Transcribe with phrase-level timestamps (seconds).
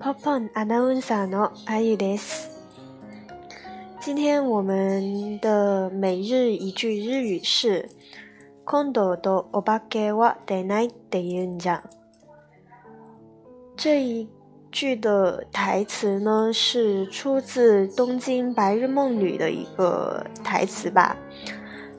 [0.00, 2.50] ポポンアナウンサーのあゆです。
[4.00, 7.88] 今天我们的每日一句日语是“
[8.64, 11.82] 今度とお化けは出ないって言うんじゃ”。
[13.76, 14.28] 这一
[14.70, 21.16] 句的台词呢，是出自《东京白日梦旅》的一个台词吧。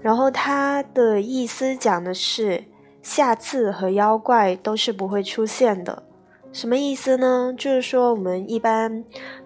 [0.01, 2.63] 然后它的意思讲的是，
[3.01, 6.03] 下次和妖怪都是不会出现的。
[6.52, 7.54] 什么意思呢？
[7.56, 9.04] 就是说，我们一般，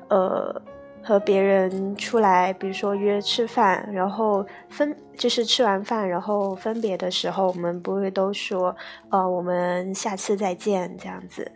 [0.09, 0.63] 呃，
[1.05, 8.75] 和别人出来，比如说约吃饭，然后分，就是吃完饭然后分别的时候，我们不会都说，
[9.11, 11.53] 呃，我们下次再见这样子。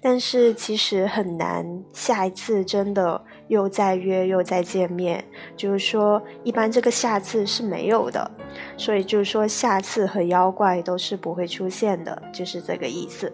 [0.00, 5.24] 但是其实很难，下一次真的又再约又再见面，
[5.56, 8.30] 就是说，一般这个下次是没有的。
[8.76, 13.32] 所以就是说，下次和妖怪都是不会出现的，就是这个意思。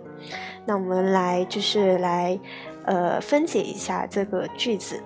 [0.64, 2.38] 那我们来就是来，
[2.84, 5.02] 呃，分解一下这个句子。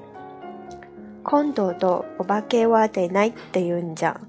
[1.23, 4.19] 今度とお化けは出ないって言うんじゃ。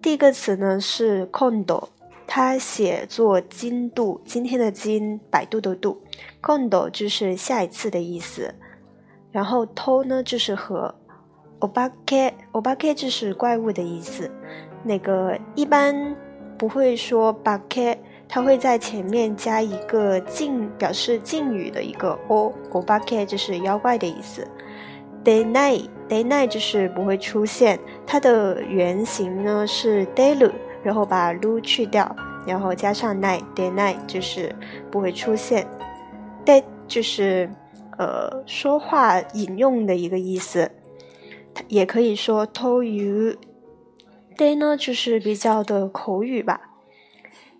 [0.00, 1.88] 第一个词呢是今度，
[2.26, 6.00] 它写作今度，今天的今，百度的度。
[6.40, 8.54] 今度就是下一次的意思。
[9.30, 10.94] 然后と呢就是和，
[11.60, 14.30] お化け，お化け就是怪物的意思。
[14.84, 16.16] 那个一般
[16.58, 17.98] 不会说化け。
[18.34, 24.48] 它会在前面加一个敬表示敬语的一个 o o b a k e 就是妖怪的意思。
[25.27, 30.49] Day night day night 就是不会出现，它的原型呢是 daylu，
[30.81, 34.55] 然后把 lu 去掉，然后加上 night day night 就是
[34.89, 35.67] 不会出现。
[36.45, 37.49] day 就是
[37.97, 40.71] 呃说话引用的一个意思，
[41.67, 43.35] 也可以说 to you。
[44.37, 46.61] day 呢就是比较的口语吧。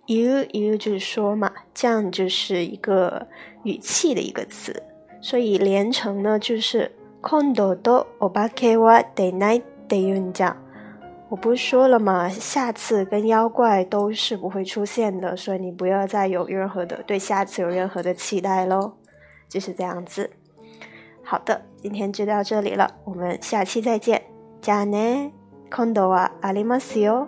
[0.06, 3.26] ，you you 就是说嘛，这样就是一个
[3.64, 4.82] 语气的一个词，
[5.20, 10.55] 所以连成呢就是今度とお化けは出ないって言うんじゃ。
[11.29, 12.29] 我不是说了吗？
[12.29, 18.93] 下次跟妖怪都是不会出现的，所以你不要再有任何的对下次有任何的期待喽，
[19.49, 20.29] 就是这样子。
[21.23, 24.21] 好的，今天就到这里了，我们下期再见。
[24.61, 25.31] じゃあね、
[25.71, 27.27] 今度はありますよ。